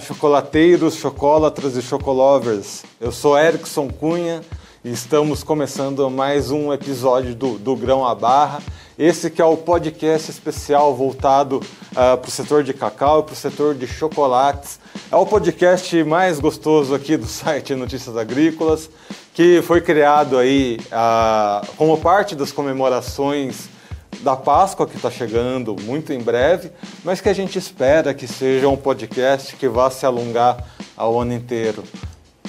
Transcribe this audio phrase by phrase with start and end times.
[0.00, 2.84] Chocolateiros, chocolatras e chocolovers.
[3.00, 4.42] Eu sou Erickson Cunha
[4.84, 8.62] e estamos começando mais um episódio do, do Grão à Barra.
[8.98, 13.32] Esse que é o podcast especial voltado uh, para o setor de cacau e para
[13.32, 14.80] o setor de chocolates.
[15.10, 18.90] É o podcast mais gostoso aqui do site Notícias Agrícolas,
[19.34, 23.68] que foi criado aí uh, como parte das comemorações
[24.20, 26.70] da Páscoa que está chegando muito em breve,
[27.04, 30.64] mas que a gente espera que seja um podcast que vá se alongar
[30.96, 31.82] ao ano inteiro.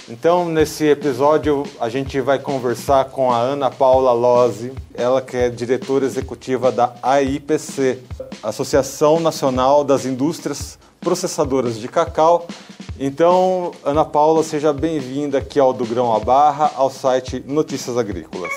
[0.09, 5.49] Então, nesse episódio, a gente vai conversar com a Ana Paula Lozzi, ela que é
[5.49, 7.99] diretora executiva da AIPC,
[8.41, 12.47] Associação Nacional das Indústrias Processadoras de Cacau.
[12.97, 18.53] Então, Ana Paula, seja bem-vinda aqui ao Do Grão à Barra, ao site Notícias Agrícolas.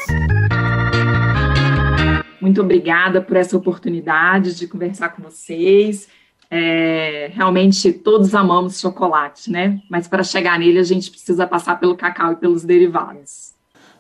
[2.51, 6.09] Muito obrigada por essa oportunidade de conversar com vocês.
[6.51, 9.81] É, realmente todos amamos chocolate, né?
[9.89, 13.53] Mas para chegar nele a gente precisa passar pelo cacau e pelos derivados.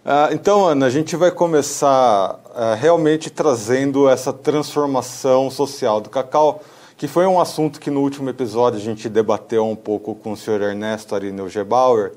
[0.04, 6.60] Ah, então, Ana, a gente vai começar ah, realmente trazendo essa transformação social do cacau,
[6.96, 10.36] que foi um assunto que no último episódio a gente debateu um pouco com o
[10.36, 12.14] senhor Ernesto Arineu Gebauer.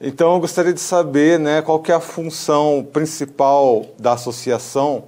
[0.00, 5.04] Então, eu gostaria de saber né, qual é a função principal da associação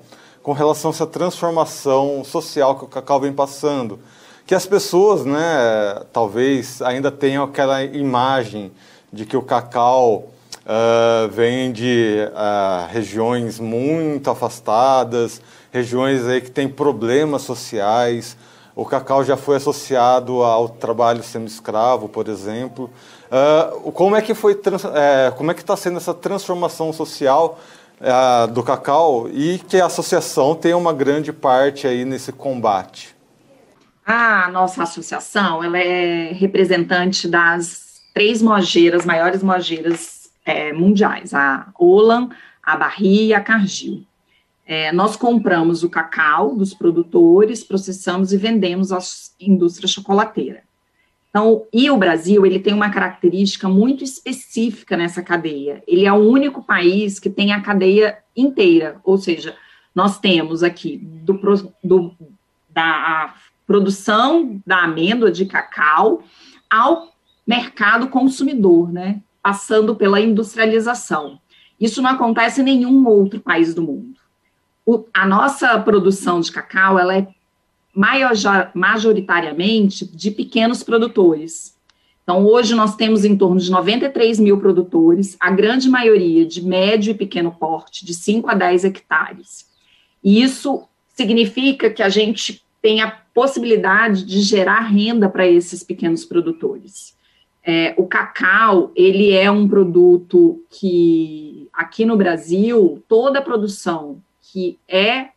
[0.48, 4.00] com relação a essa transformação social que o cacau vem passando.
[4.46, 8.72] Que as pessoas, né, talvez ainda tenham aquela imagem
[9.12, 10.30] de que o cacau
[10.64, 18.34] uh, vem de uh, regiões muito afastadas, regiões aí que têm problemas sociais.
[18.74, 22.88] O cacau já foi associado ao trabalho semi-escravo, por exemplo.
[23.30, 24.58] Uh, como é que foi,
[24.94, 27.58] é, como é que está sendo essa transformação social
[28.00, 33.16] é, do cacau e que a associação tem uma grande parte aí nesse combate.
[34.06, 42.30] A nossa associação ela é representante das três mojeiras, maiores mojeiras é, mundiais, a Olan,
[42.62, 44.04] a Barri e a Cargill.
[44.64, 48.98] É, nós compramos o cacau dos produtores, processamos e vendemos à
[49.40, 50.67] indústria chocolateira.
[51.30, 55.82] Então, e o Brasil, ele tem uma característica muito específica nessa cadeia.
[55.86, 59.54] Ele é o único país que tem a cadeia inteira, ou seja,
[59.94, 61.38] nós temos aqui do,
[61.84, 62.14] do,
[62.70, 63.34] da
[63.66, 66.22] produção da amêndoa de cacau
[66.70, 67.12] ao
[67.46, 69.20] mercado consumidor, né?
[69.42, 71.38] Passando pela industrialização.
[71.80, 74.18] Isso não acontece em nenhum outro país do mundo.
[74.84, 77.28] O, a nossa produção de cacau, ela é
[78.74, 81.76] majoritariamente de pequenos produtores.
[82.22, 87.10] Então, hoje nós temos em torno de 93 mil produtores, a grande maioria de médio
[87.10, 89.66] e pequeno porte, de 5 a 10 hectares.
[90.22, 96.24] E isso significa que a gente tem a possibilidade de gerar renda para esses pequenos
[96.24, 97.16] produtores.
[97.64, 104.22] É, o cacau, ele é um produto que, aqui no Brasil, toda a produção
[104.52, 105.30] que é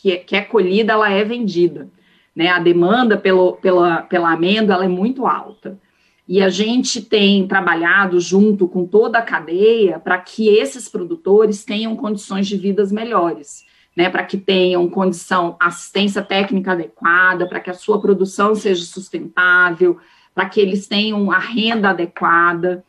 [0.00, 1.88] que é, que é colhida, ela é vendida.
[2.34, 2.48] Né?
[2.48, 5.78] A demanda pelo, pela, pela amêndoa é muito alta.
[6.26, 11.96] E a gente tem trabalhado junto com toda a cadeia para que esses produtores tenham
[11.96, 13.64] condições de vidas melhores,
[13.96, 14.08] né?
[14.08, 19.98] Para que tenham condição, assistência técnica adequada, para que a sua produção seja sustentável,
[20.32, 22.84] para que eles tenham a renda adequada.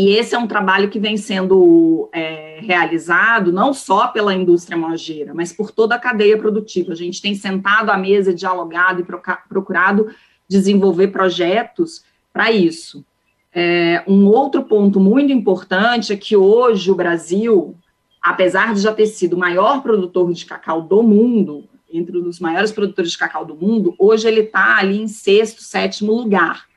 [0.00, 5.34] E esse é um trabalho que vem sendo é, realizado não só pela indústria mojeira,
[5.34, 6.94] mas por toda a cadeia produtiva.
[6.94, 9.04] A gente tem sentado à mesa, dialogado e
[9.46, 10.08] procurado
[10.48, 12.02] desenvolver projetos
[12.32, 13.04] para isso.
[13.52, 17.76] É, um outro ponto muito importante é que hoje o Brasil,
[18.22, 22.72] apesar de já ter sido o maior produtor de cacau do mundo, entre os maiores
[22.72, 26.69] produtores de cacau do mundo, hoje ele está ali em sexto, sétimo lugar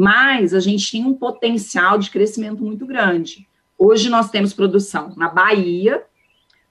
[0.00, 3.46] mas a gente tinha um potencial de crescimento muito grande.
[3.76, 6.02] Hoje nós temos produção na Bahia,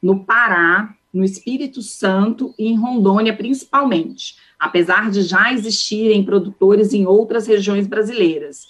[0.02, 7.06] no Pará, no Espírito Santo e em Rondônia, principalmente, apesar de já existirem produtores em
[7.06, 8.66] outras regiões brasileiras.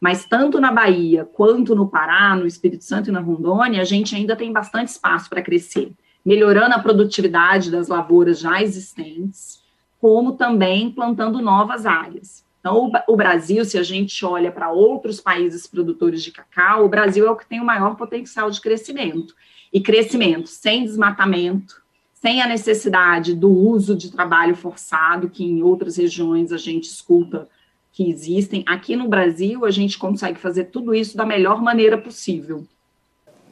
[0.00, 4.16] Mas tanto na Bahia quanto no Pará, no Espírito Santo e na Rondônia, a gente
[4.16, 5.92] ainda tem bastante espaço para crescer,
[6.24, 9.60] melhorando a produtividade das lavouras já existentes,
[10.00, 12.47] como também plantando novas áreas.
[12.60, 17.26] Então, o, Brasil, se a gente olha para outros países produtores de cacau, o Brasil
[17.26, 19.34] é o que tem o maior potencial de crescimento.
[19.72, 21.80] E crescimento sem desmatamento,
[22.14, 27.48] sem a necessidade do uso de trabalho forçado, que em outras regiões a gente escuta
[27.92, 28.64] que existem.
[28.66, 32.66] Aqui no Brasil, a gente consegue fazer tudo isso da melhor maneira possível.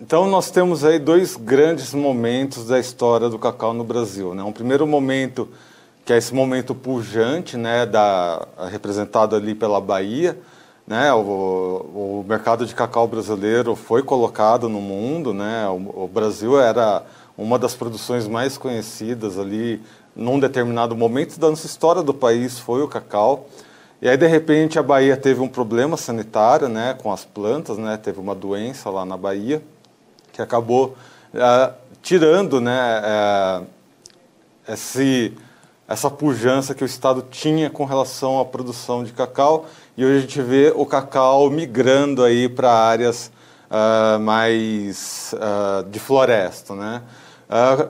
[0.01, 4.35] Então, nós temos aí dois grandes momentos da história do cacau no Brasil.
[4.35, 4.43] Né?
[4.43, 5.49] Um primeiro momento
[6.07, 10.39] que é esse momento pujante, né, da, representado ali pela Bahia.
[10.87, 15.35] Né, o, o mercado de cacau brasileiro foi colocado no mundo.
[15.35, 17.03] Né, o, o Brasil era
[17.37, 19.83] uma das produções mais conhecidas ali
[20.15, 23.49] num determinado momento da nossa história do país foi o cacau.
[24.01, 27.97] E aí, de repente, a Bahia teve um problema sanitário né, com as plantas, né,
[27.97, 29.61] teve uma doença lá na Bahia,
[30.33, 30.97] que acabou
[31.35, 33.67] uh, tirando né, uh,
[34.69, 35.37] esse,
[35.89, 39.67] essa pujança que o Estado tinha com relação à produção de cacau.
[39.97, 43.31] E hoje a gente vê o cacau migrando aí para áreas
[43.71, 45.35] uh, mais
[45.91, 46.75] de floresta.
[46.75, 47.03] Né?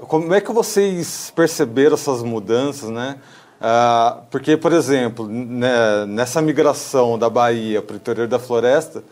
[0.08, 3.16] como é que vocês perceberam essas mudanças, né?
[3.56, 9.02] Uh, porque, por exemplo, né, nessa migração da Bahia para o interior da floresta,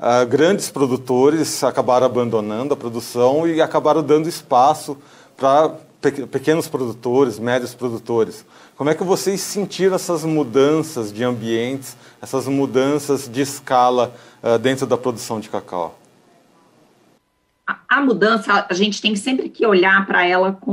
[0.00, 4.96] uh, grandes produtores acabaram abandonando a produção e acabaram dando espaço
[5.36, 5.72] para
[6.30, 8.44] pequenos produtores, médios produtores.
[8.76, 14.86] Como é que vocês sentiram essas mudanças de ambientes, essas mudanças de escala uh, dentro
[14.86, 15.98] da produção de cacau?
[17.88, 20.72] A, mudança, a gente tem sempre que olhar para ela com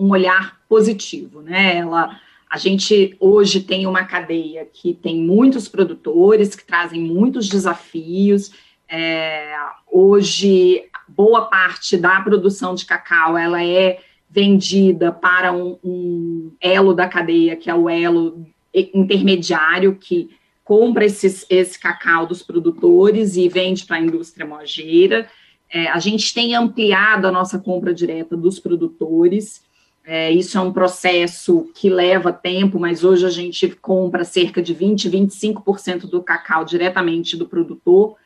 [0.00, 1.78] um olhar positivo, né?
[1.78, 8.52] Ela a gente hoje tem uma cadeia que tem muitos produtores, que trazem muitos desafios.
[8.88, 9.52] É,
[9.90, 17.08] hoje, boa parte da produção de cacau ela é vendida para um, um elo da
[17.08, 20.30] cadeia, que é o elo intermediário, que
[20.64, 25.28] compra esses, esse cacau dos produtores e vende para a indústria mojeira.
[25.72, 29.62] É, a gente tem ampliado a nossa compra direta dos produtores.
[30.04, 34.74] É, isso é um processo que leva tempo, mas hoje a gente compra cerca de
[34.74, 38.16] 20, 25% do cacau diretamente do produtor.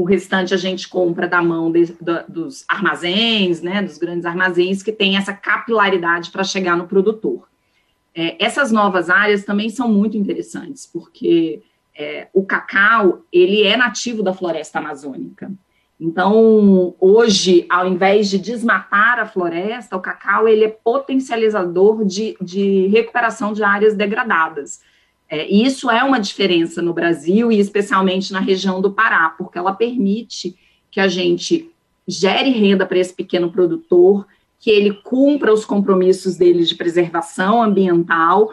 [0.00, 4.82] O restante a gente compra da mão de, da, dos armazéns, né, dos grandes armazéns,
[4.82, 7.46] que tem essa capilaridade para chegar no produtor.
[8.14, 11.62] É, essas novas áreas também são muito interessantes, porque
[11.94, 15.52] é, o cacau ele é nativo da floresta amazônica.
[16.00, 22.86] Então, hoje, ao invés de desmatar a floresta, o cacau ele é potencializador de, de
[22.86, 24.80] recuperação de áreas degradadas.
[25.30, 29.72] É, isso é uma diferença no Brasil e especialmente na região do Pará, porque ela
[29.72, 30.56] permite
[30.90, 31.70] que a gente
[32.06, 34.26] gere renda para esse pequeno produtor,
[34.58, 38.50] que ele cumpra os compromissos dele de preservação ambiental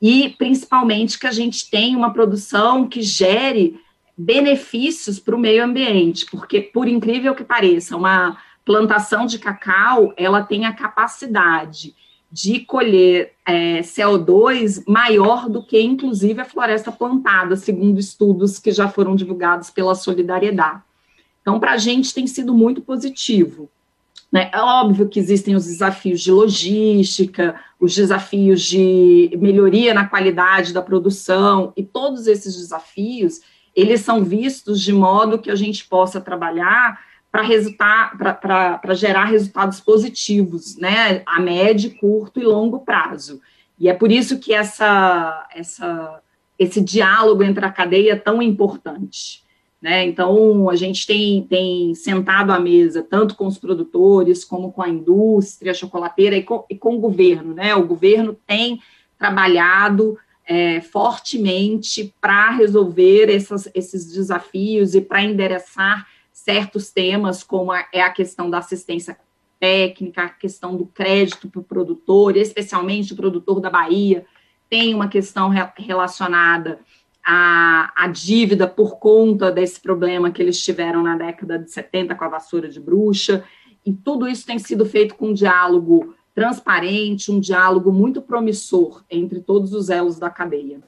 [0.00, 3.78] e, principalmente, que a gente tenha uma produção que gere
[4.16, 10.42] benefícios para o meio ambiente, porque, por incrível que pareça, uma plantação de cacau, ela
[10.42, 11.94] tem a capacidade
[12.34, 18.88] de colher é, CO2 maior do que, inclusive, a floresta plantada, segundo estudos que já
[18.88, 20.82] foram divulgados pela Solidariedade.
[21.40, 23.70] Então, para a gente tem sido muito positivo.
[24.32, 24.50] Né?
[24.52, 30.82] É óbvio que existem os desafios de logística, os desafios de melhoria na qualidade da
[30.82, 33.42] produção, e todos esses desafios
[33.76, 36.98] eles são vistos de modo que a gente possa trabalhar
[37.34, 43.40] para resultar, para gerar resultados positivos, né, a médio, curto e longo prazo.
[43.76, 46.22] E é por isso que essa, essa,
[46.56, 49.42] esse diálogo entre a cadeia é tão importante.
[49.82, 50.06] Né?
[50.06, 54.88] Então, a gente tem, tem sentado à mesa, tanto com os produtores, como com a
[54.88, 57.52] indústria chocolateira e com, e com o governo.
[57.52, 57.74] Né?
[57.74, 58.78] O governo tem
[59.18, 60.16] trabalhado
[60.46, 66.13] é, fortemente para resolver essas, esses desafios e para endereçar
[66.44, 69.16] certos temas, como a, é a questão da assistência
[69.58, 74.26] técnica, a questão do crédito para o produtor, especialmente o produtor da Bahia,
[74.68, 76.80] tem uma questão re, relacionada
[77.26, 82.24] à, à dívida por conta desse problema que eles tiveram na década de 70 com
[82.24, 83.42] a vassoura de bruxa,
[83.86, 89.72] e tudo isso tem sido feito com diálogo transparente, um diálogo muito promissor entre todos
[89.72, 90.80] os elos da cadeia.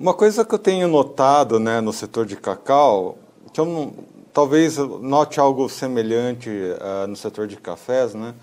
[0.00, 3.18] Uma coisa que eu tenho notado né, no setor de cacau,
[3.52, 8.36] que eu não, talvez note algo semelhante uh, no setor de cafés, né?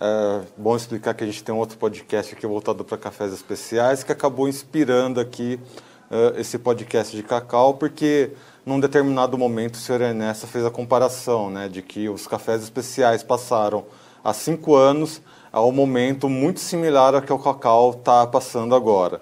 [0.00, 4.02] É bom explicar que a gente tem um outro podcast aqui voltado para cafés especiais
[4.02, 5.60] que acabou inspirando aqui
[6.10, 8.30] uh, esse podcast de cacau, porque
[8.64, 13.22] num determinado momento o senhor Ernesto fez a comparação né, de que os cafés especiais
[13.22, 13.84] passaram
[14.24, 15.20] há cinco anos
[15.52, 19.20] a um momento muito similar ao que o cacau está passando agora.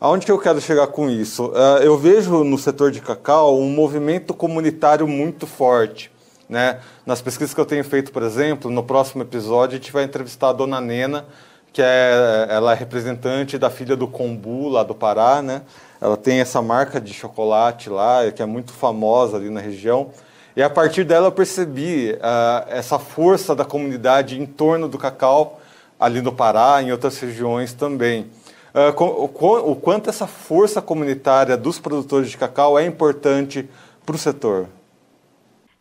[0.00, 1.46] Aonde que eu quero chegar com isso?
[1.46, 6.08] Uh, eu vejo no setor de cacau um movimento comunitário muito forte.
[6.48, 6.78] Né?
[7.04, 10.50] Nas pesquisas que eu tenho feito, por exemplo, no próximo episódio a gente vai entrevistar
[10.50, 11.26] a dona Nena,
[11.72, 15.42] que é, ela é representante da filha do Combu, lá do Pará.
[15.42, 15.62] Né?
[16.00, 20.10] Ela tem essa marca de chocolate lá, que é muito famosa ali na região.
[20.54, 25.58] E a partir dela eu percebi uh, essa força da comunidade em torno do cacau
[25.98, 28.30] ali no Pará, em outras regiões também.
[28.90, 33.68] Uh, o, o quanto essa força comunitária dos produtores de cacau é importante
[34.04, 34.68] para o setor?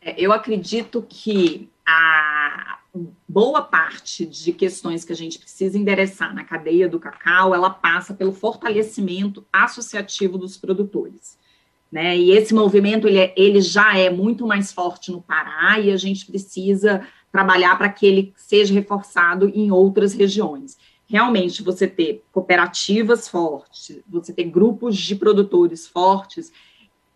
[0.01, 2.80] É, eu acredito que a
[3.27, 8.13] boa parte de questões que a gente precisa endereçar na cadeia do cacau, ela passa
[8.13, 11.38] pelo fortalecimento associativo dos produtores.
[11.92, 12.18] Né?
[12.18, 15.98] E esse movimento ele, é, ele já é muito mais forte no Pará e a
[15.98, 20.77] gente precisa trabalhar para que ele seja reforçado em outras regiões.
[21.10, 26.52] Realmente, você ter cooperativas fortes, você ter grupos de produtores fortes,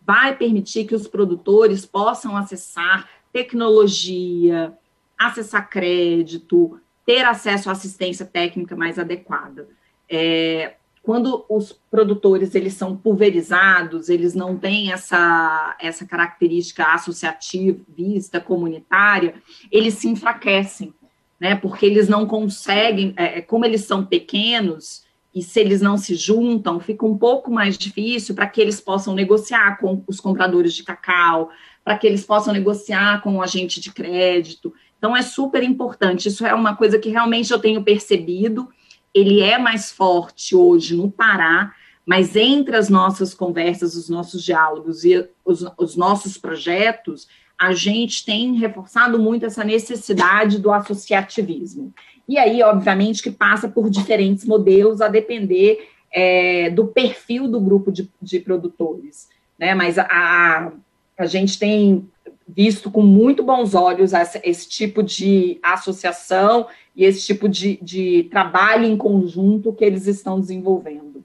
[0.04, 4.76] vai permitir que os produtores possam acessar tecnologia,
[5.18, 9.68] acessar crédito, ter acesso à assistência técnica mais adequada.
[10.08, 19.34] É, quando os produtores eles são pulverizados, eles não têm essa, essa característica associativista, comunitária,
[19.70, 20.94] eles se enfraquecem,
[21.42, 21.56] né?
[21.56, 25.02] Porque eles não conseguem, é, é, como eles são pequenos,
[25.34, 29.12] e se eles não se juntam, fica um pouco mais difícil para que eles possam
[29.12, 31.50] negociar com os compradores de cacau,
[31.84, 34.72] para que eles possam negociar com o agente de crédito.
[34.96, 36.28] Então, é super importante.
[36.28, 38.68] Isso é uma coisa que realmente eu tenho percebido
[39.14, 41.74] ele é mais forte hoje no Pará,
[42.06, 47.28] mas entre as nossas conversas, os nossos diálogos e os, os nossos projetos,
[47.62, 51.94] a gente tem reforçado muito essa necessidade do associativismo.
[52.28, 57.92] E aí, obviamente, que passa por diferentes modelos a depender é, do perfil do grupo
[57.92, 59.28] de, de produtores.
[59.56, 59.76] Né?
[59.76, 60.72] Mas a,
[61.16, 62.04] a gente tem
[62.48, 66.66] visto com muito bons olhos essa, esse tipo de associação
[66.96, 71.24] e esse tipo de, de trabalho em conjunto que eles estão desenvolvendo.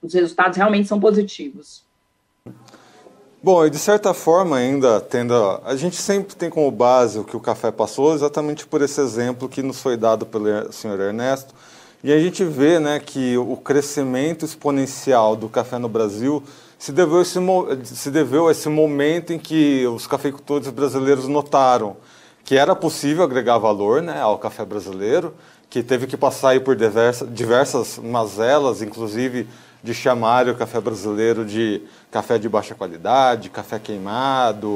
[0.00, 1.84] Os resultados realmente são positivos.
[3.42, 5.34] Bom, e de certa forma ainda tendo.
[5.64, 9.48] A gente sempre tem como base o que o café passou, exatamente por esse exemplo
[9.48, 11.54] que nos foi dado pelo senhor Ernesto.
[12.04, 16.42] E a gente vê né, que o crescimento exponencial do café no Brasil
[16.78, 17.38] se deveu, esse,
[17.84, 21.96] se deveu a esse momento em que os cafeicultores brasileiros notaram
[22.44, 25.34] que era possível agregar valor né, ao café brasileiro,
[25.68, 29.46] que teve que passar por diversas, diversas mazelas, inclusive
[29.82, 34.68] de chamar o café brasileiro de café de baixa qualidade, café queimado.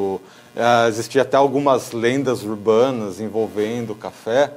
[0.55, 4.53] Uh, existia até algumas lendas urbanas envolvendo o café,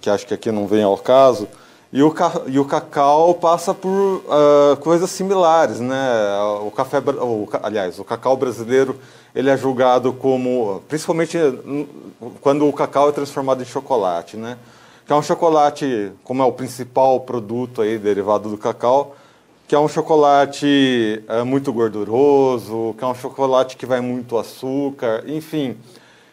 [0.00, 1.48] que acho que aqui não vem ao caso.
[1.92, 2.12] E o,
[2.48, 5.96] e o cacau passa por uh, coisas similares, né?
[6.64, 8.98] O café, o, aliás, o cacau brasileiro
[9.34, 11.38] ele é julgado como, principalmente
[12.40, 14.56] quando o cacau é transformado em chocolate, né?
[15.06, 19.14] Que é um chocolate, como é o principal produto aí derivado do cacau,
[19.66, 25.24] que é um chocolate é, muito gorduroso, que é um chocolate que vai muito açúcar,
[25.26, 25.76] enfim.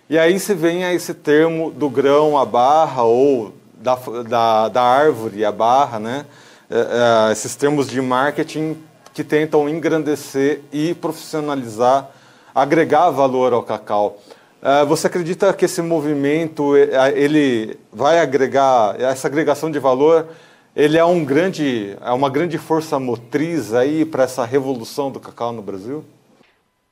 [0.10, 3.96] E aí se vem a esse termo do grão à barra ou da,
[4.28, 6.26] da, da árvore à barra, né?
[6.70, 8.78] É, é, esses termos de marketing
[9.14, 12.10] que tentam engrandecer e profissionalizar
[12.54, 14.18] agregar valor ao cacau.
[14.88, 16.76] Você acredita que esse movimento
[17.16, 20.28] ele vai agregar essa agregação de valor?
[20.76, 25.52] Ele é um grande, é uma grande força motriz aí para essa revolução do cacau
[25.52, 26.06] no Brasil?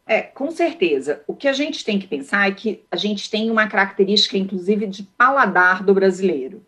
[0.05, 1.21] É, com certeza.
[1.27, 4.88] O que a gente tem que pensar é que a gente tem uma característica, inclusive,
[4.88, 6.62] de paladar do brasileiro.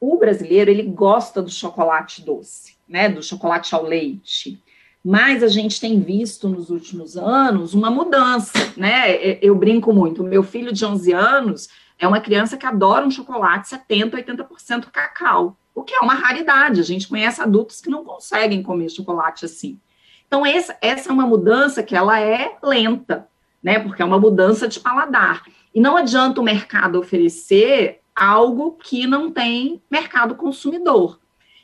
[0.00, 3.08] O brasileiro ele gosta do chocolate doce, né?
[3.08, 4.60] Do chocolate ao leite
[5.04, 9.38] mas a gente tem visto nos últimos anos uma mudança, né?
[9.40, 13.68] Eu brinco muito, meu filho de 11 anos é uma criança que adora um chocolate
[13.68, 18.62] 70%, 80% cacau, o que é uma raridade, a gente conhece adultos que não conseguem
[18.62, 19.78] comer chocolate assim.
[20.26, 23.28] Então, essa, essa é uma mudança que ela é lenta,
[23.62, 23.78] né?
[23.78, 25.42] Porque é uma mudança de paladar.
[25.74, 31.18] E não adianta o mercado oferecer algo que não tem mercado consumidor.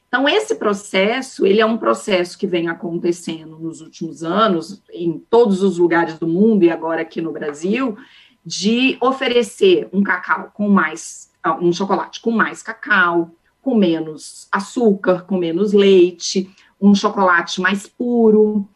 [0.06, 5.61] Então, esse processo, ele é um processo que vem acontecendo nos últimos anos, em todos
[5.61, 7.99] os lugares do mundo e agora aqui no Brasil,
[8.47, 13.33] de oferecer um cacau com mais, ah, um chocolate com mais cacau,
[13.64, 16.49] com menos açúcar, com menos leite,
[16.80, 18.68] um chocolate mais puro,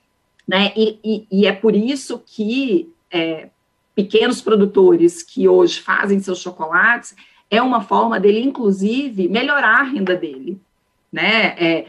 [0.47, 0.73] né?
[0.75, 3.50] E, e, e é por isso que é,
[3.95, 7.14] pequenos produtores que hoje fazem seus chocolates
[7.50, 10.61] é uma forma dele, inclusive, melhorar a renda dele
[11.12, 11.54] né?
[11.59, 11.87] É,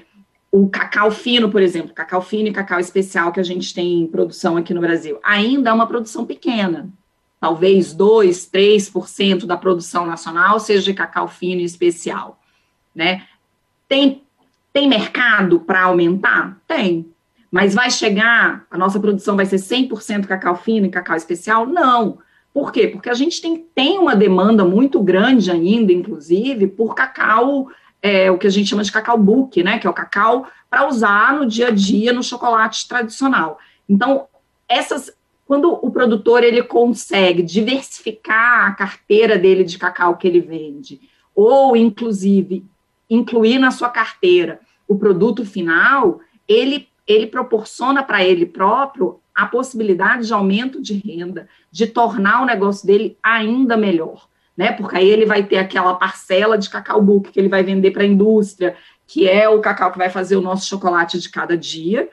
[0.52, 4.08] o cacau fino, por exemplo, cacau fino e cacau especial que a gente tem em
[4.08, 6.90] produção aqui no Brasil, ainda é uma produção pequena.
[7.40, 12.39] Talvez 2, 3% da produção nacional seja de cacau fino e especial,
[13.00, 13.24] né?
[13.88, 14.22] Tem,
[14.74, 16.58] tem mercado para aumentar?
[16.68, 17.08] Tem.
[17.50, 21.66] Mas vai chegar, a nossa produção vai ser 100% cacau fino e cacau especial?
[21.66, 22.20] Não.
[22.54, 22.88] Por quê?
[22.88, 27.70] Porque a gente tem, tem uma demanda muito grande ainda, inclusive, por cacau
[28.02, 30.88] é, o que a gente chama de cacau book, né, que é o cacau para
[30.88, 33.60] usar no dia a dia no chocolate tradicional.
[33.88, 34.28] Então,
[34.68, 35.12] essas,
[35.46, 41.02] quando o produtor ele consegue diversificar a carteira dele de cacau que ele vende,
[41.36, 42.66] ou inclusive
[43.10, 50.28] incluir na sua carteira o produto final, ele ele proporciona para ele próprio a possibilidade
[50.28, 54.74] de aumento de renda, de tornar o negócio dele ainda melhor né?
[54.74, 58.04] Porque aí ele vai ter aquela parcela de cacau book que ele vai vender para
[58.04, 58.76] a indústria,
[59.08, 62.10] que é o cacau que vai fazer o nosso chocolate de cada dia.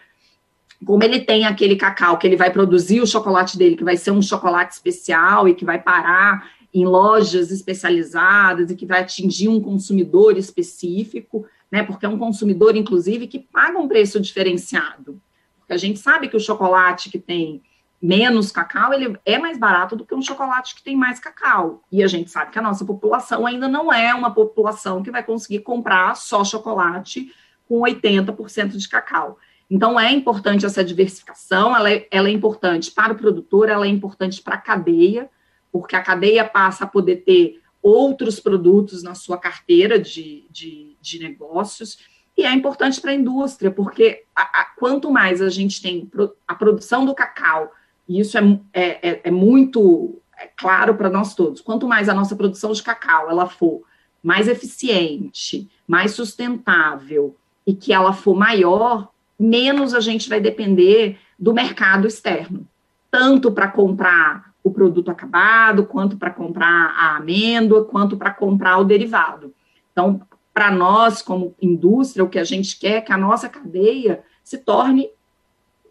[0.85, 4.13] Como ele tem aquele cacau que ele vai produzir o chocolate dele, que vai ser
[4.13, 9.63] um chocolate especial e que vai parar em lojas especializadas e que vai atingir um
[9.63, 11.83] consumidor específico, né?
[11.83, 15.19] Porque é um consumidor, inclusive, que paga um preço diferenciado.
[15.59, 17.63] Porque a gente sabe que o chocolate que tem
[18.01, 21.83] menos cacau, ele é mais barato do que um chocolate que tem mais cacau.
[21.91, 25.23] E a gente sabe que a nossa população ainda não é uma população que vai
[25.23, 27.33] conseguir comprar só chocolate
[27.67, 29.39] com 80% de cacau.
[29.71, 33.89] Então, é importante essa diversificação, ela é, ela é importante para o produtor, ela é
[33.89, 35.31] importante para a cadeia,
[35.71, 41.19] porque a cadeia passa a poder ter outros produtos na sua carteira de, de, de
[41.19, 41.99] negócios,
[42.37, 46.11] e é importante para a indústria, porque a, a, quanto mais a gente tem
[46.47, 47.73] a produção do cacau
[48.09, 51.63] e isso é, é, é, é muito é claro para nós todos.
[51.63, 53.83] Quanto mais a nossa produção de cacau ela for
[54.23, 59.09] mais eficiente, mais sustentável e que ela for maior,
[59.39, 62.67] menos a gente vai depender do mercado externo,
[63.11, 68.85] tanto para comprar o produto acabado, quanto para comprar a amêndoa, quanto para comprar o
[68.85, 69.55] derivado.
[69.93, 70.21] Então,
[70.53, 74.59] para nós, como indústria, o que a gente quer é que a nossa cadeia se
[74.59, 75.09] torne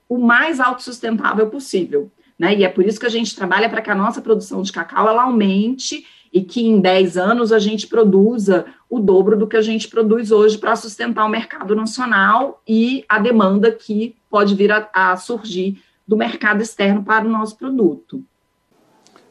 [0.09, 2.11] o mais autossustentável possível.
[2.37, 2.53] Né?
[2.53, 5.07] E é por isso que a gente trabalha para que a nossa produção de cacau
[5.07, 9.61] ela aumente e que em 10 anos a gente produza o dobro do que a
[9.61, 14.89] gente produz hoje para sustentar o mercado nacional e a demanda que pode vir a,
[14.91, 18.21] a surgir do mercado externo para o nosso produto.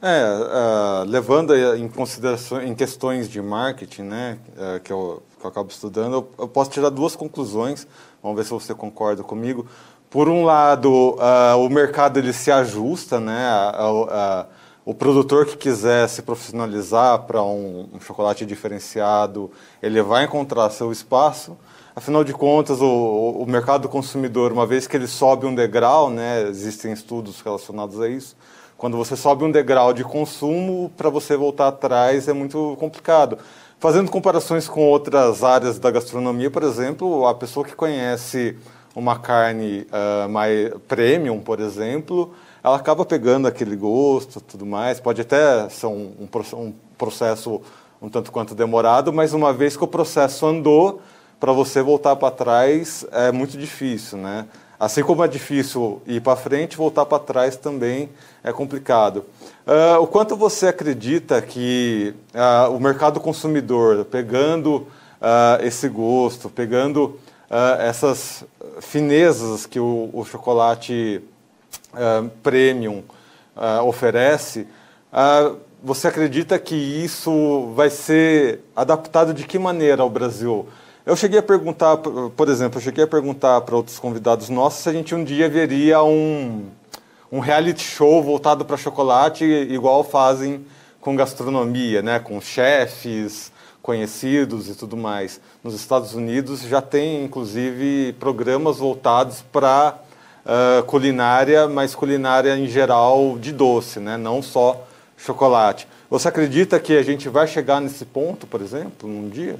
[0.06, 5.48] É, uh, levando em consideração em questões de marketing, né, uh, que, eu, que, eu,
[5.48, 7.86] acabo estudando, eu, eu, posso tirar duas conclusões.
[8.22, 9.66] Vamos ver se você concorda comigo
[10.10, 13.48] por um lado, uh, o mercado ele se ajusta, né?
[14.84, 19.50] o produtor que quiser se profissionalizar para um, um, chocolate diferenciado,
[19.82, 21.56] ele vai encontrar seu espaço.
[21.96, 22.86] Afinal de contas, o,
[23.40, 26.42] o mercado consumidor, uma vez que ele sobe um degrau, né?
[26.42, 28.36] Existem estudos relacionados a isso.
[28.84, 33.38] Quando você sobe um degrau de consumo, para você voltar atrás é muito complicado.
[33.80, 38.58] Fazendo comparações com outras áreas da gastronomia, por exemplo, a pessoa que conhece
[38.94, 45.00] uma carne uh, mais premium, por exemplo, ela acaba pegando aquele gosto tudo mais.
[45.00, 47.62] Pode até ser um, um, um processo
[48.02, 51.00] um tanto quanto demorado, mas uma vez que o processo andou,
[51.40, 54.46] para você voltar para trás é muito difícil, né?
[54.78, 58.10] Assim como é difícil ir para frente, voltar para trás também
[58.42, 59.24] é complicado.
[59.66, 67.18] Uh, o quanto você acredita que uh, o mercado consumidor, pegando uh, esse gosto, pegando
[67.78, 68.42] essas
[68.80, 71.22] finezas que o, o chocolate
[72.42, 73.04] premium
[73.87, 74.66] oferece,
[75.80, 80.66] você acredita que isso vai ser adaptado de que maneira ao Brasil?
[81.06, 84.88] Eu cheguei a perguntar, por exemplo, eu cheguei a perguntar para outros convidados nossos se
[84.88, 86.64] a gente um dia veria um,
[87.30, 90.64] um reality show voltado para chocolate, igual fazem
[91.02, 92.18] com gastronomia, né?
[92.18, 95.42] com chefes, conhecidos e tudo mais.
[95.62, 99.98] Nos Estados Unidos já tem, inclusive, programas voltados para
[100.46, 104.16] uh, culinária, mas culinária em geral de doce, né?
[104.16, 104.86] não só
[105.18, 105.86] chocolate.
[106.08, 109.58] Você acredita que a gente vai chegar nesse ponto, por exemplo, num dia?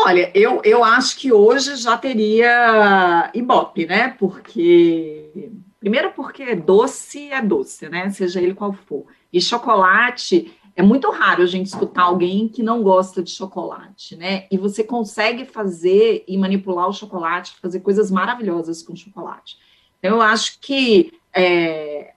[0.00, 4.14] Olha, eu, eu acho que hoje já teria Ibope, né?
[4.16, 5.50] Porque.
[5.80, 8.08] Primeiro, porque doce é doce, né?
[8.10, 9.06] Seja ele qual for.
[9.32, 14.46] E chocolate é muito raro a gente escutar alguém que não gosta de chocolate, né?
[14.52, 19.56] E você consegue fazer e manipular o chocolate, fazer coisas maravilhosas com chocolate.
[19.98, 22.12] Então, eu acho que é,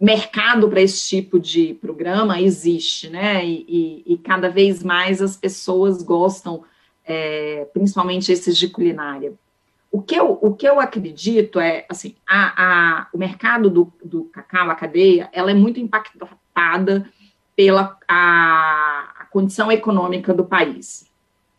[0.00, 3.44] mercado para esse tipo de programa existe, né?
[3.44, 6.64] E, e, e, cada vez mais as pessoas gostam,
[7.04, 9.32] é, principalmente esses de culinária.
[9.90, 12.62] O que eu, o que eu acredito é, assim, a,
[13.02, 17.06] a, o mercado do, do cacau, a cadeia, ela é muito impactada
[17.54, 21.06] pela a, a condição econômica do país.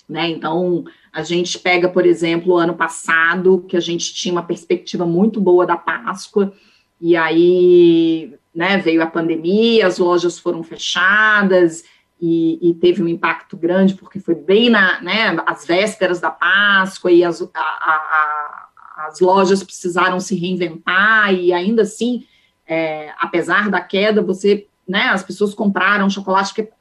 [0.09, 0.29] Né?
[0.29, 5.05] Então, a gente pega, por exemplo, o ano passado, que a gente tinha uma perspectiva
[5.05, 6.53] muito boa da Páscoa,
[6.99, 11.83] e aí né, veio a pandemia, as lojas foram fechadas,
[12.25, 17.11] e, e, teve um impacto grande, porque foi bem na, né, as vésperas da Páscoa
[17.11, 18.67] e as, a, a,
[19.09, 22.25] as lojas precisaram se reinventar, e ainda assim,
[22.65, 26.71] é, apesar da queda, você, né, as pessoas compraram chocolate, porque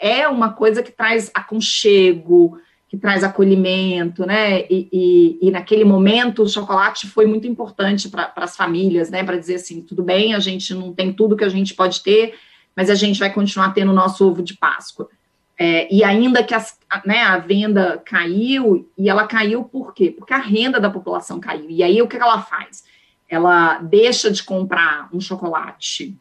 [0.00, 2.58] é uma coisa que traz aconchego,
[2.88, 4.62] que traz acolhimento, né?
[4.62, 9.22] E, e, e, naquele momento o chocolate foi muito importante para as famílias, né?
[9.22, 12.34] Para dizer assim, tudo bem, a gente não tem tudo que a gente pode ter,
[12.78, 15.08] mas a gente vai continuar tendo o nosso ovo de Páscoa.
[15.58, 20.14] É, e ainda que as, né, a venda caiu, e ela caiu por quê?
[20.16, 21.68] Porque a renda da população caiu.
[21.68, 22.84] E aí o que ela faz?
[23.28, 26.16] Ela deixa de comprar um chocolate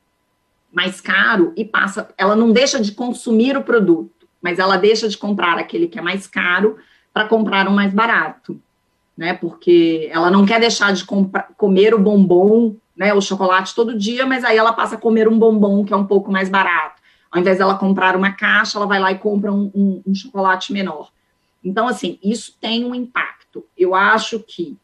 [0.74, 5.18] mais caro e passa, ela não deixa de consumir o produto mas ela deixa de
[5.18, 6.78] comprar aquele que é mais caro
[7.14, 8.60] para comprar um mais barato,
[9.18, 9.34] né?
[9.34, 13.14] Porque ela não quer deixar de comprar, comer o bombom, né?
[13.14, 16.08] O chocolate todo dia, mas aí ela passa a comer um bombom que é um
[16.08, 17.02] pouco mais barato.
[17.32, 20.74] Ao invés dela comprar uma caixa, ela vai lá e compra um, um, um chocolate
[20.74, 21.12] menor.
[21.64, 23.64] Então, assim, isso tem um impacto.
[23.78, 24.78] Eu acho que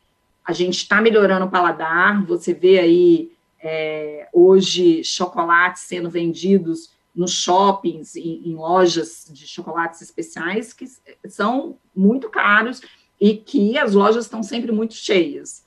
[0.45, 2.23] a gente está melhorando o paladar.
[2.25, 10.01] Você vê aí é, hoje chocolates sendo vendidos nos shoppings, em, em, lojas de chocolates
[10.01, 10.85] especiais, que
[11.27, 12.81] são muito caros
[13.21, 15.62] e que as lojas estão sempre muito cheias.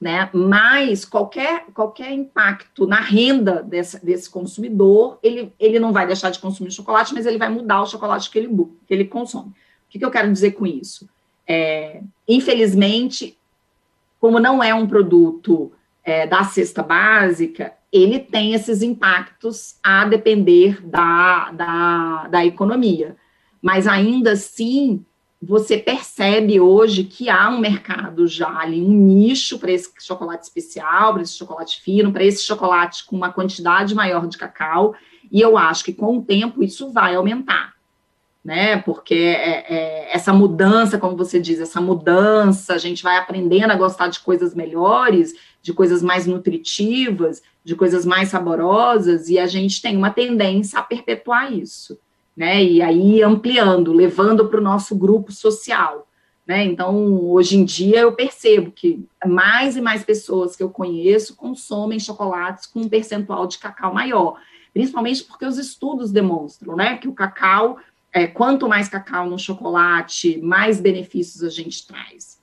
[0.00, 0.30] Né?
[0.32, 6.38] Mas qualquer, qualquer impacto na renda desse, desse consumidor, ele, ele não vai deixar de
[6.38, 8.48] consumir chocolate, mas ele vai mudar o chocolate que ele,
[8.86, 9.50] que ele consome.
[9.50, 9.54] O
[9.90, 11.06] que, que eu quero dizer com isso?
[11.46, 13.36] É, infelizmente,
[14.18, 15.70] como não é um produto
[16.02, 23.16] é, da cesta básica, ele tem esses impactos a depender da, da, da economia.
[23.60, 25.04] Mas ainda assim,
[25.42, 31.14] você percebe hoje que há um mercado já ali, um nicho para esse chocolate especial,
[31.14, 34.94] para esse chocolate fino, para esse chocolate com uma quantidade maior de cacau,
[35.32, 37.72] e eu acho que com o tempo isso vai aumentar,
[38.44, 38.78] né?
[38.82, 43.76] Porque é, é, essa mudança, como você diz, essa mudança, a gente vai aprendendo a
[43.76, 49.80] gostar de coisas melhores, de coisas mais nutritivas, de coisas mais saborosas, e a gente
[49.80, 51.98] tem uma tendência a perpetuar isso,
[52.36, 52.62] né?
[52.62, 56.06] E aí ampliando, levando para o nosso grupo social.
[56.46, 56.64] Né?
[56.64, 62.00] Então, hoje em dia, eu percebo que mais e mais pessoas que eu conheço consomem
[62.00, 64.36] chocolates com um percentual de cacau maior,
[64.72, 67.78] principalmente porque os estudos demonstram né, que o cacau,
[68.12, 72.40] é, quanto mais cacau no chocolate, mais benefícios a gente traz.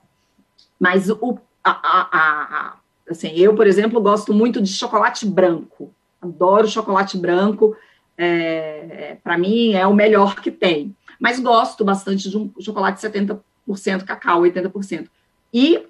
[0.79, 2.77] Mas o, a, a, a,
[3.09, 5.93] Assim, eu, por exemplo, gosto muito de chocolate branco.
[6.21, 7.75] Adoro chocolate branco.
[8.17, 10.95] É, Para mim, é o melhor que tem.
[11.19, 13.41] Mas gosto bastante de um chocolate 70%
[14.05, 15.07] cacau, 80%.
[15.53, 15.83] E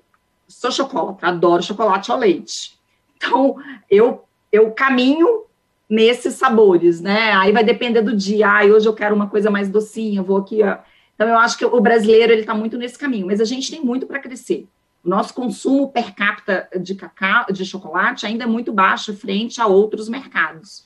[0.47, 2.77] sou chocolate, adoro chocolate ao leite.
[3.15, 3.57] Então,
[3.89, 5.43] eu, eu caminho
[5.89, 7.31] nesses sabores, né?
[7.33, 8.47] Aí vai depender do dia.
[8.47, 10.61] Ah, hoje eu quero uma coisa mais docinha, vou aqui.
[10.63, 10.77] Ó.
[11.15, 13.83] Então, eu acho que o brasileiro ele está muito nesse caminho, mas a gente tem
[13.83, 14.67] muito para crescer.
[15.03, 19.65] O nosso consumo per capita de cacau, de chocolate ainda é muito baixo frente a
[19.65, 20.85] outros mercados.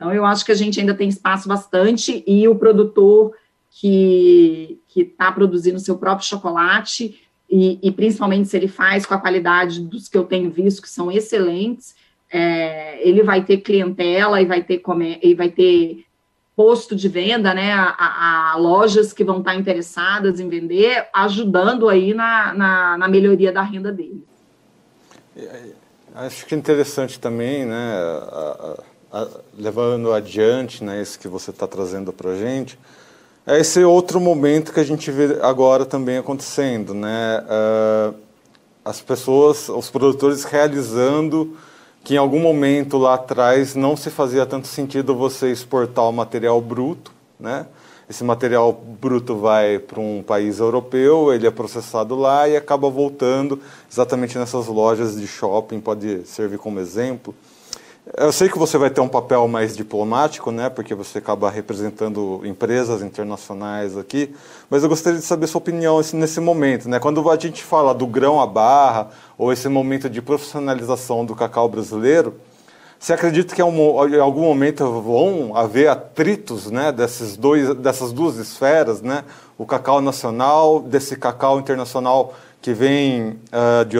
[0.00, 3.36] Então, eu acho que a gente ainda tem espaço bastante e o produtor
[3.70, 9.82] que está produzindo seu próprio chocolate, e, e, principalmente se ele faz com a qualidade
[9.82, 11.94] dos que eu tenho visto, que são excelentes,
[12.32, 14.80] é, ele vai ter clientela e vai ter,
[15.22, 16.06] e vai ter
[16.56, 22.14] posto de venda, né, a, a, lojas que vão estar interessadas em vender, ajudando aí
[22.14, 24.24] na, na, na melhoria da renda deles.
[26.14, 27.94] Acho que é interessante também, né,
[28.32, 28.82] a,
[29.58, 32.78] levando adiante, né, isso que você está trazendo para a gente,
[33.46, 38.14] é esse outro momento que a gente vê agora também acontecendo, né, uh,
[38.84, 41.56] as pessoas, os produtores realizando
[42.02, 46.60] que em algum momento lá atrás não se fazia tanto sentido você exportar o material
[46.60, 47.66] bruto, né?
[48.08, 53.60] Esse material bruto vai para um país europeu, ele é processado lá e acaba voltando
[53.90, 57.32] exatamente nessas lojas de shopping, pode servir como exemplo.
[58.16, 62.40] Eu sei que você vai ter um papel mais diplomático, né, porque você acaba representando
[62.44, 64.34] empresas internacionais aqui,
[64.68, 66.98] mas eu gostaria de saber sua opinião nesse momento, né?
[66.98, 71.68] Quando a gente fala do grão à barra ou esse momento de profissionalização do cacau
[71.68, 72.34] brasileiro,
[72.98, 79.00] você acredita que em algum momento vão haver atritos, né, desses dois, dessas duas esferas,
[79.00, 79.24] né?
[79.56, 83.98] O cacau nacional, desse cacau internacional que vem uh, de,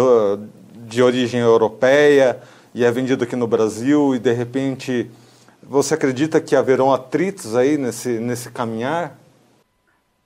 [0.89, 2.41] de origem europeia?
[2.75, 5.11] E é vendido aqui no Brasil e de repente
[5.63, 9.19] você acredita que haverão atritos aí nesse, nesse caminhar?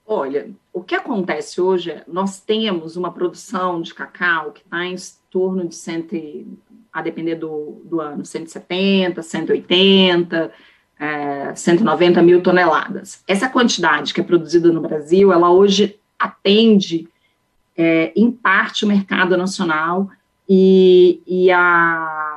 [0.06, 4.96] Olha, o que acontece hoje é nós temos uma produção de cacau que está em
[5.30, 6.58] torno de 100,
[6.92, 10.52] a depender do, do ano, 170, 180,
[11.00, 13.22] é, 190 mil toneladas.
[13.26, 17.08] Essa quantidade que é produzida no Brasil, ela hoje atende,
[17.76, 20.08] é, em parte, o mercado nacional
[20.48, 22.33] e, e a,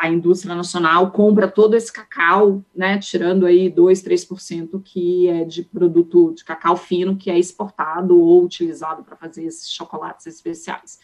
[0.00, 5.62] a indústria nacional compra todo esse cacau, né, tirando aí 2, 3% que é de
[5.62, 10.98] produto de cacau fino que é exportado ou utilizado para fazer esses chocolates especiais.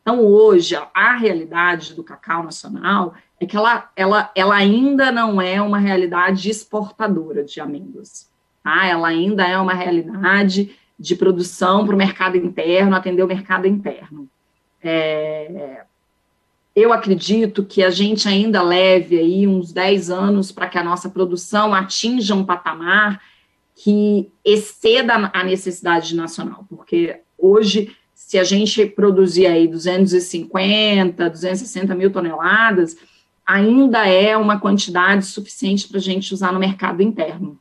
[0.00, 5.60] Então, hoje, a realidade do cacau nacional é que ela, ela, ela ainda não é
[5.60, 8.30] uma realidade exportadora de amêndoas.
[8.64, 8.86] Tá?
[8.86, 14.26] Ela ainda é uma realidade de produção para o mercado interno, atender o mercado interno.
[14.82, 15.84] É,
[16.78, 21.08] eu acredito que a gente ainda leve aí uns 10 anos para que a nossa
[21.08, 23.20] produção atinja um patamar
[23.74, 32.10] que exceda a necessidade nacional, porque hoje, se a gente produzir aí 250, 260 mil
[32.10, 32.96] toneladas,
[33.46, 37.58] ainda é uma quantidade suficiente para a gente usar no mercado interno,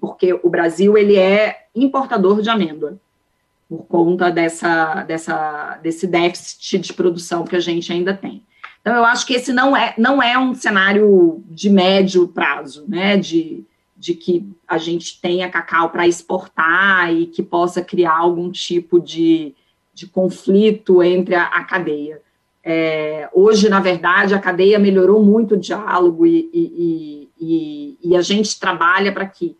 [0.00, 2.98] porque o Brasil ele é importador de amêndoa
[3.68, 8.42] por conta dessa, dessa, desse déficit de produção que a gente ainda tem.
[8.88, 13.18] Então, eu acho que esse não é, não é um cenário de médio prazo, né,
[13.18, 13.62] de,
[13.94, 19.54] de que a gente tenha cacau para exportar e que possa criar algum tipo de,
[19.92, 22.22] de conflito entre a, a cadeia.
[22.64, 28.22] É, hoje, na verdade, a cadeia melhorou muito o diálogo e, e, e, e a
[28.22, 29.54] gente trabalha para que,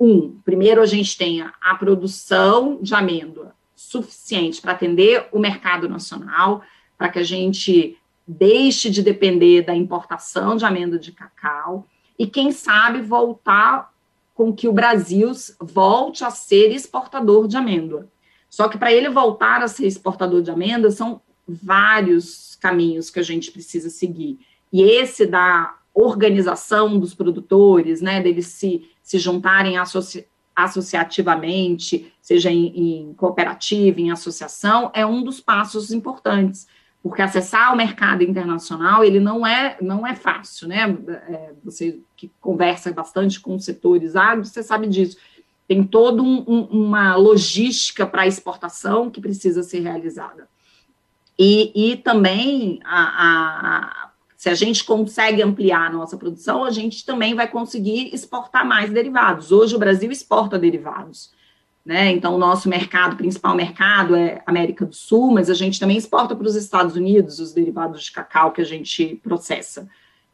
[0.00, 6.62] um, primeiro a gente tenha a produção de amêndoa suficiente para atender o mercado nacional,
[6.98, 11.86] para que a gente deixe de depender da importação de amêndoa de cacau
[12.18, 13.92] e, quem sabe, voltar
[14.34, 15.30] com que o Brasil
[15.60, 18.08] volte a ser exportador de amêndoa.
[18.48, 23.22] Só que para ele voltar a ser exportador de amêndoa, são vários caminhos que a
[23.22, 24.38] gente precisa seguir.
[24.72, 32.66] E esse da organização dos produtores, né, deles se, se juntarem associ, associativamente, seja em,
[33.08, 36.66] em cooperativa, em associação, é um dos passos importantes,
[37.02, 40.96] porque acessar o mercado internacional ele não é não é fácil, né?
[41.28, 45.16] É, você que conversa bastante com setores agro, você sabe disso.
[45.66, 50.48] Tem toda um, um, uma logística para exportação que precisa ser realizada.
[51.38, 57.04] E, e também, a, a, se a gente consegue ampliar a nossa produção, a gente
[57.04, 59.50] também vai conseguir exportar mais derivados.
[59.50, 61.32] Hoje o Brasil exporta derivados.
[61.84, 62.12] Né?
[62.12, 66.36] Então, o nosso mercado, principal mercado é América do Sul, mas a gente também exporta
[66.36, 69.88] para os Estados Unidos os derivados de cacau que a gente processa.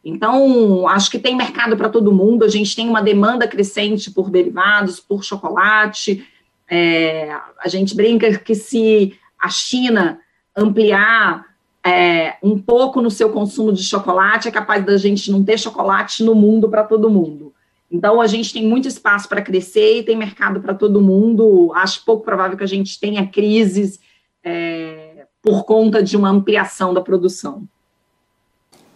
[0.04, 4.30] Então, acho que tem mercado para todo mundo, a gente tem uma demanda crescente por
[4.30, 6.26] derivados, por chocolate.
[6.68, 10.20] É, a gente brinca que se a China
[10.54, 11.46] ampliar
[11.84, 16.22] é, um pouco no seu consumo de chocolate, é capaz da gente não ter chocolate
[16.22, 17.54] no mundo para todo mundo.
[17.90, 21.72] Então, a gente tem muito espaço para crescer e tem mercado para todo mundo.
[21.74, 23.98] Acho pouco provável que a gente tenha crises
[24.44, 27.62] é, por conta de uma ampliação da produção.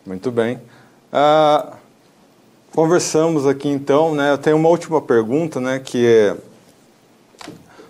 [0.05, 0.57] Muito bem.
[1.13, 1.75] Uh,
[2.75, 4.33] conversamos aqui então, né?
[4.33, 5.79] Eu tenho uma última pergunta, né?
[5.79, 6.37] Que é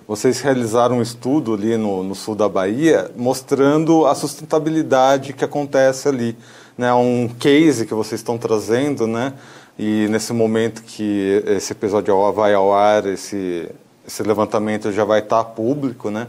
[0.07, 6.07] vocês realizaram um estudo ali no, no, sul da Bahia mostrando a sustentabilidade que acontece
[6.07, 6.37] ali.
[6.77, 6.93] Né?
[6.93, 9.33] Um case que vocês estão trazendo, né?
[9.79, 13.71] E nesse momento que esse episódio vai ao ar, esse,
[14.07, 16.29] esse levantamento já vai estar público, né?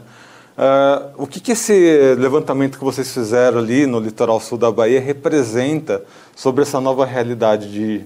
[0.56, 5.02] Uh, o que, que esse levantamento que vocês fizeram ali no litoral sul da Bahia
[5.02, 8.06] representa sobre essa nova realidade de,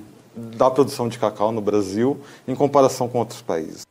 [0.56, 3.86] da produção de cacau no Brasil em comparação com outros países?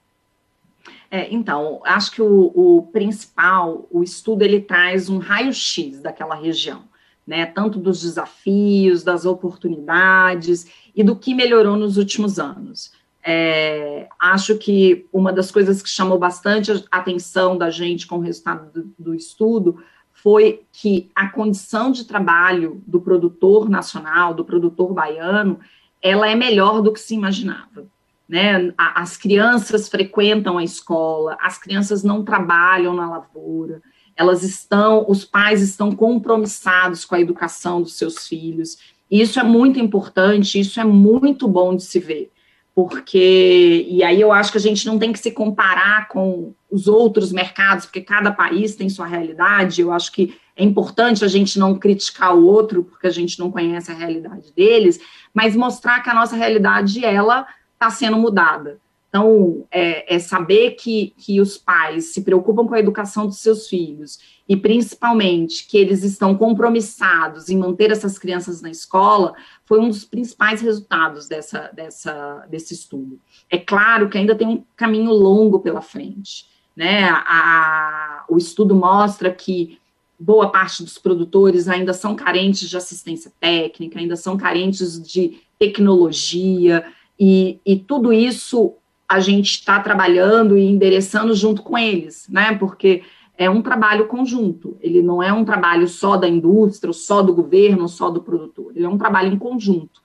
[1.11, 6.82] É, então, acho que o, o, principal, o estudo, ele traz um raio-x daquela região,
[7.26, 7.46] né?
[7.46, 12.92] Tanto dos desafios, das oportunidades e do que melhorou nos últimos anos.
[13.22, 18.20] É, acho que uma das coisas que chamou bastante a atenção da gente com o
[18.20, 24.94] resultado do, do estudo foi que a condição de trabalho do produtor nacional, do produtor
[24.94, 25.58] baiano,
[26.00, 27.86] ela é melhor do que se imaginava
[28.28, 28.72] né?
[28.76, 33.80] As crianças frequentam a escola, as crianças não trabalham na lavoura,
[34.16, 38.79] elas estão, os pais estão compromissados com a educação dos seus filhos.
[39.11, 42.33] E isso é muito importante, isso é muito bom de se ver,
[42.74, 46.88] porque e aí eu acho que a gente não tem que se comparar com os
[46.88, 49.81] outros mercados, porque cada país tem sua realidade.
[49.81, 53.50] Eu acho que é importante a gente não criticar o outro, porque a gente não
[53.50, 54.98] conhece a realidade deles,
[55.33, 58.81] mas mostrar que a nossa realidade ela está sendo mudada.
[59.16, 63.66] Então, é, é, saber que, que os pais se preocupam com a educação dos seus
[63.66, 69.33] filhos e, principalmente, que eles estão compromissados em manter essas crianças na escola,
[69.64, 73.18] foi um dos principais resultados dessa, dessa, desse estudo.
[73.48, 76.44] É claro que ainda tem um caminho longo pela frente.
[76.76, 77.09] Né?
[77.09, 79.79] A, o estudo mostra que
[80.20, 86.85] boa parte dos produtores ainda são carentes de assistência técnica, ainda são carentes de tecnologia,
[87.18, 88.74] e, e tudo isso
[89.09, 92.57] a gente está trabalhando e endereçando junto com eles, né?
[92.57, 93.03] Porque
[93.38, 97.88] é um trabalho conjunto, ele não é um trabalho só da indústria, só do governo,
[97.88, 100.01] só do produtor, ele é um trabalho em conjunto.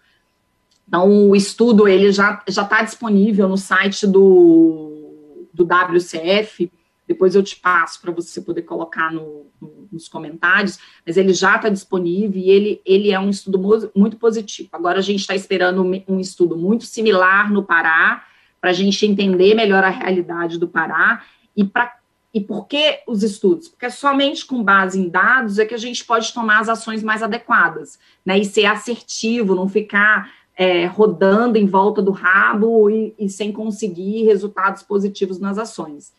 [0.88, 6.70] Então, o estudo ele já está disponível no site do, do WCF,
[7.08, 11.56] depois eu te passo para você poder colocar no, no, nos comentários, mas ele já
[11.56, 13.60] está disponível e ele, ele é um estudo
[13.96, 14.70] muito positivo.
[14.72, 18.24] Agora a gente está esperando um estudo muito similar no Pará,
[18.62, 21.24] para a gente entender melhor a realidade do Pará
[21.58, 22.00] e para
[22.34, 23.68] e por que os estudos?
[23.68, 27.22] Porque somente com base em dados é que a gente pode tomar as ações mais
[27.22, 28.40] adequadas, né?
[28.40, 34.24] E ser assertivo, não ficar é, rodando em volta do rabo e, e, sem conseguir
[34.24, 36.14] resultados positivos nas ações.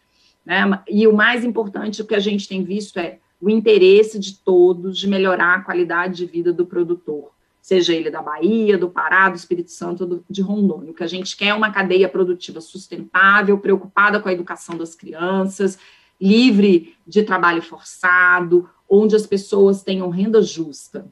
[0.44, 0.82] Né?
[0.88, 4.98] E o mais importante o que a gente tem visto é o interesse de todos
[4.98, 7.31] de melhorar a qualidade de vida do produtor,
[7.62, 10.90] seja ele da Bahia, do Pará, do Espírito Santo, de Rondônia.
[10.90, 14.96] O que a gente quer é uma cadeia produtiva sustentável, preocupada com a educação das
[14.96, 15.78] crianças,
[16.20, 21.06] livre de trabalho forçado, onde as pessoas tenham renda justa.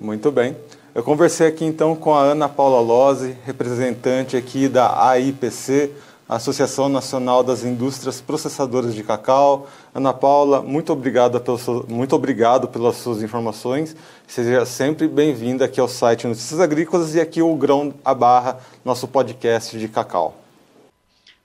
[0.00, 0.56] Muito bem.
[0.94, 5.92] Eu conversei aqui então com a Ana Paula Lose, representante aqui da AIPC,
[6.28, 9.66] Associação Nacional das Indústrias Processadoras de Cacau.
[9.94, 13.96] Ana Paula, muito obrigado, pelo, muito obrigado pelas suas informações.
[14.26, 19.08] Seja sempre bem-vinda aqui ao site Notícias Agrícolas e aqui o Grão a Barra, nosso
[19.08, 20.36] podcast de cacau.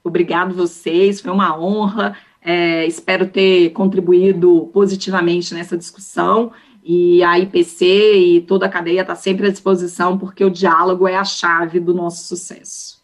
[0.03, 2.17] Obrigado vocês, foi uma honra.
[2.41, 6.51] É, espero ter contribuído positivamente nessa discussão.
[6.83, 7.85] E a IPC
[8.17, 11.93] e toda a cadeia está sempre à disposição, porque o diálogo é a chave do
[11.93, 13.01] nosso sucesso.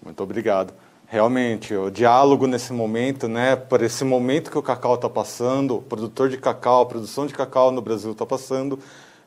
[0.00, 0.72] Muito obrigado
[1.10, 5.82] realmente o diálogo nesse momento, né, por esse momento que o cacau está passando, o
[5.82, 8.78] produtor de cacau, a produção de cacau no Brasil está passando,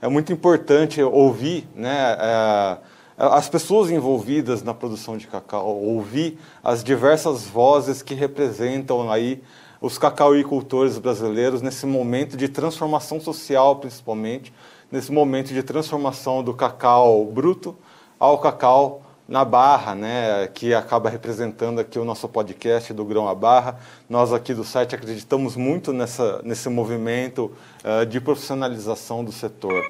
[0.01, 2.77] é muito importante ouvir, né, é,
[3.17, 9.43] as pessoas envolvidas na produção de cacau, ouvir as diversas vozes que representam aí
[9.81, 14.53] os cacauicultores brasileiros nesse momento de transformação social, principalmente,
[14.89, 17.75] nesse momento de transformação do cacau bruto
[18.17, 23.33] ao cacau na Barra, né, que acaba representando aqui o nosso podcast do Grão à
[23.33, 23.79] Barra.
[24.09, 27.51] Nós aqui do site acreditamos muito nessa, nesse movimento
[27.83, 29.83] uh, de profissionalização do setor.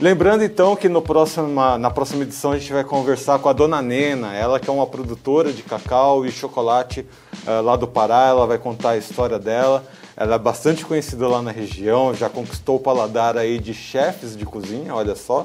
[0.00, 4.34] Lembrando então que próxima, na próxima edição a gente vai conversar com a dona Nena,
[4.34, 7.06] ela que é uma produtora de cacau e chocolate
[7.46, 9.84] uh, lá do Pará, ela vai contar a história dela.
[10.16, 14.44] Ela é bastante conhecida lá na região, já conquistou o paladar aí de chefes de
[14.44, 15.44] cozinha, olha só.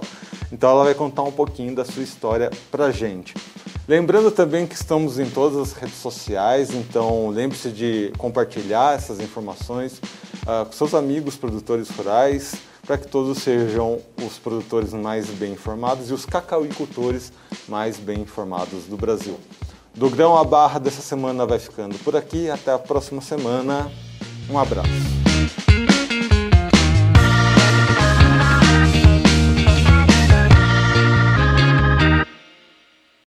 [0.51, 3.33] Então ela vai contar um pouquinho da sua história pra gente.
[3.87, 9.93] Lembrando também que estamos em todas as redes sociais, então lembre-se de compartilhar essas informações
[10.43, 12.53] uh, com seus amigos produtores rurais,
[12.85, 17.31] para que todos sejam os produtores mais bem informados e os cacauicultores
[17.67, 19.39] mais bem informados do Brasil.
[19.93, 22.49] Do grão à barra dessa semana vai ficando por aqui.
[22.49, 23.91] Até a próxima semana.
[24.49, 24.89] Um abraço.